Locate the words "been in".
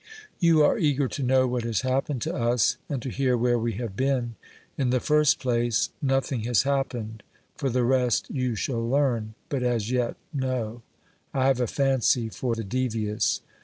3.95-4.89